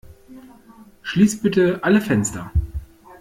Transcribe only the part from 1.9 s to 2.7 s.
Fenster!